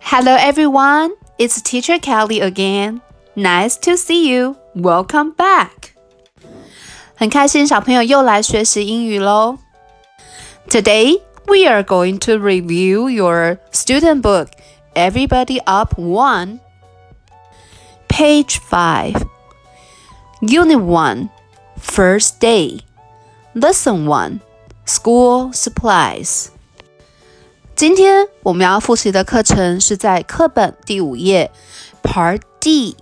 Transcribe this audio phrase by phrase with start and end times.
[0.00, 3.00] Hello everyone, it's Teacher Kelly again.
[3.34, 4.56] Nice to see you.
[4.74, 5.94] Welcome back.
[7.14, 9.58] 很开心小朋友又来学习英语喽。
[10.68, 14.48] Today we are going to review your student book,
[14.94, 16.60] Everybody Up One,
[18.08, 19.24] page 5,
[20.40, 21.30] Unit 1,
[21.78, 22.80] First Day,
[23.54, 24.40] Lesson 1,
[24.84, 26.50] School Supplies.
[27.77, 31.51] 今天我们要复习的课程是在课本第五页
[32.01, 32.97] ，Part D。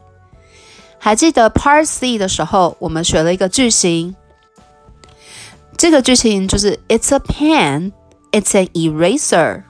[0.99, 4.17] 还记得 Part C 的时候，我们学了一个句型。
[5.77, 7.93] 这个句型就是 It's a pen,
[8.33, 9.63] it's an eraser。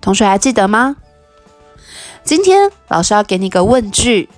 [0.00, 0.96] 同学还记得吗？
[2.24, 4.30] 今天老师要给你个问句，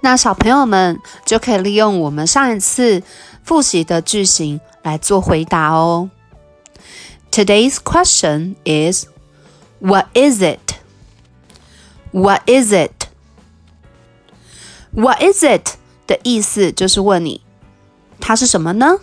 [0.00, 3.02] 那小朋友们就可以利用我们上一次
[3.44, 6.08] 复习的句型来做回答哦。
[7.38, 9.06] Today's question is
[9.78, 10.80] What is it?
[12.10, 13.06] What is it?
[14.90, 15.76] What is it
[16.08, 17.42] 的意思就是问你，
[18.18, 18.98] 它是什么呢？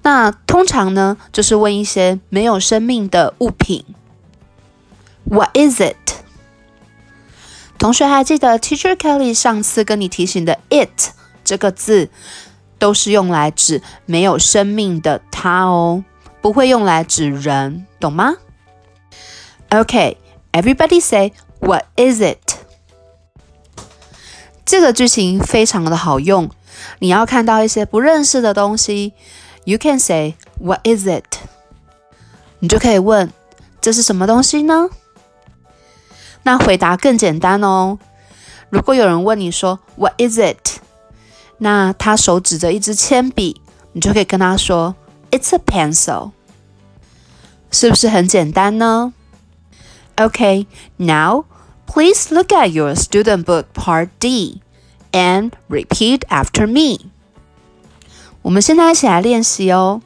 [0.00, 3.84] 那通常呢，就是问一些没有生命的物品。
[5.24, 6.22] What is it？
[7.78, 11.10] 同学还记得 Teacher Kelly 上次跟你提醒的 “it”
[11.44, 12.08] 这个字，
[12.78, 16.02] 都是用来指没有生命的它哦。
[16.44, 18.34] 不会用来指人，懂吗
[19.70, 22.56] ？OK，everybody say what is it？
[24.66, 26.50] 这个句型非常的好用。
[26.98, 29.14] 你要看到一些不认识的东西
[29.64, 31.38] ，you can say what is it？
[32.58, 33.32] 你就可以问
[33.80, 34.90] 这是什么东西呢？
[36.42, 37.98] 那回答更简单哦。
[38.68, 40.78] 如果有人问你说 what is it？
[41.56, 44.94] 那他手指着一支铅笔，你就可以跟他说。
[45.31, 46.31] It's a pencil.
[47.71, 49.13] 是不是很简单呢？
[50.15, 50.65] Okay,
[50.97, 51.45] now
[51.85, 54.61] please look at your student book part D
[55.11, 57.11] and repeat after me.
[58.41, 60.01] 我们现在一起来练习哦。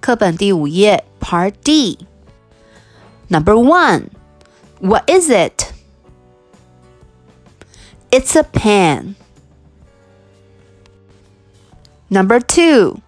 [0.00, 2.06] 课本第五页 Part D.
[3.28, 4.08] Number one,
[4.80, 5.72] what is it?
[8.10, 9.14] It's a pen.
[12.08, 13.00] Number two.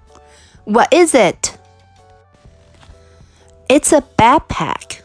[0.68, 1.58] What is it?
[3.68, 5.00] It's a backpack.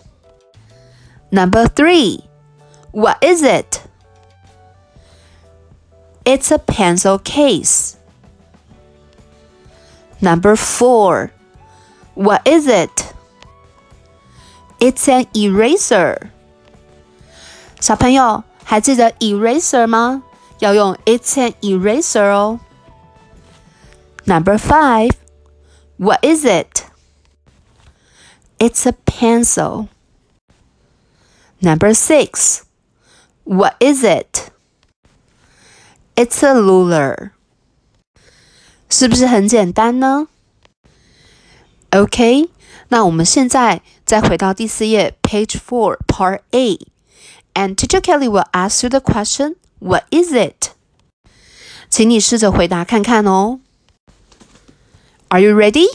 [1.31, 2.23] Number three.
[2.91, 3.83] What is it?
[6.25, 7.97] It's a pencil case.
[10.21, 11.31] Number four.
[12.15, 13.13] What is it?
[14.79, 16.31] It's an eraser.
[17.79, 20.23] 小朋友还记得 eraser 吗？
[20.59, 22.59] 要用 It's an eraser 哦。
[24.25, 25.11] Number five.
[25.97, 26.85] What is it?
[28.57, 29.89] It's a pencil.
[31.61, 32.63] Number six.
[33.43, 34.51] What is it?
[36.15, 37.31] It's a ruler.
[38.89, 40.27] 是不是很简单呢？
[41.91, 42.49] OK，
[42.89, 46.79] 那我们现在再回到第四页，Page Four, Part A,
[47.53, 50.71] and Teacher Kelly will ask you the question, "What is it?"
[51.89, 53.59] 请你试着回答看看哦。
[55.33, 55.87] are you ready?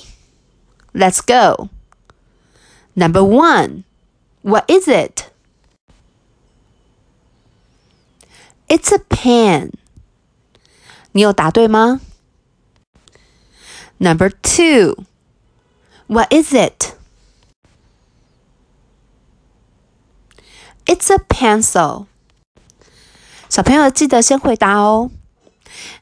[0.92, 1.68] Let's go.
[2.94, 3.84] Number one,
[4.42, 5.30] what is it?
[8.68, 9.72] It's a pen.
[11.12, 12.00] 你有答对吗？
[13.98, 15.04] Number two,
[16.06, 16.94] what is it?
[20.86, 22.06] It's a pencil.
[23.48, 25.10] 小朋友记得先回答哦。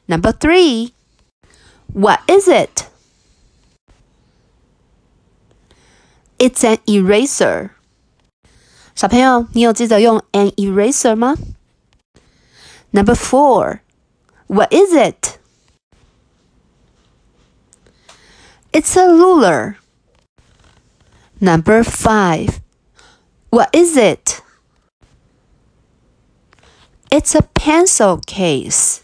[0.07, 0.91] Number three,
[1.93, 2.85] what is it?
[6.37, 7.69] It's an eraser.
[8.95, 11.35] 小朋友，你有记得用 an eraser 吗？
[12.91, 13.79] Number four.
[14.47, 15.39] What is it?
[18.71, 19.77] It's a ruler.
[21.39, 22.59] Number five.
[23.49, 24.41] What is it?
[27.09, 29.01] It's a pencil case.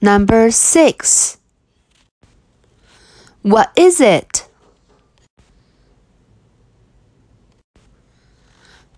[0.00, 1.38] Number six.
[3.42, 4.48] What is it?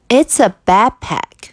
[0.09, 1.53] It's a backpack.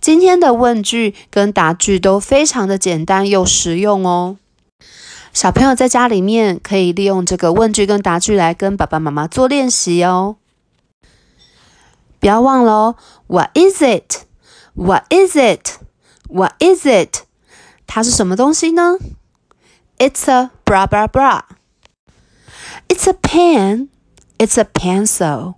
[0.00, 4.36] 今天的问句跟答句都非常的简单又实用哦。
[5.32, 10.36] 小朋友在家里面可以利用这个问句跟答句来跟爸爸妈妈做练习哦。
[12.18, 12.96] 不要忘了哦，
[13.28, 14.24] What is it?
[14.74, 15.76] What is it?
[16.28, 17.22] What is it?
[17.86, 18.98] 它是什么东西呢？
[19.98, 21.42] It's a bra bra bra.
[22.88, 23.88] It's a pen.
[24.38, 25.54] It's a pencil.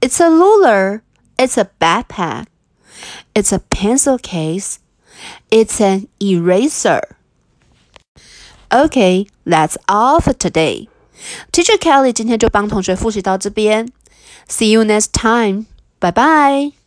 [0.00, 1.02] It's a ruler.
[1.38, 2.46] It's a backpack.
[3.34, 4.78] It's a pencil case.
[5.50, 7.02] It's an eraser.
[8.72, 10.88] Okay, that's all for today.
[11.52, 13.88] Teacher Kelly 今天就帮同学复习到这边。
[14.48, 15.66] See you next time.
[16.00, 16.77] Bye bye.